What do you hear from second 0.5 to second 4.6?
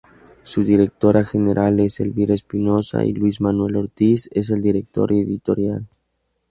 Directora General es Elvira Espinoza, y Luis Manuel Ortiz es el